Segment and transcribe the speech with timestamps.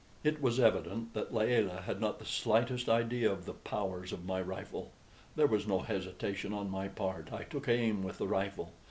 [0.23, 4.41] It was evident that Layelah had not the slightest idea of the powers of my
[4.41, 4.89] rifle.
[5.35, 7.31] There was no hesitation on my part.
[7.31, 8.71] I took aim with the rifle.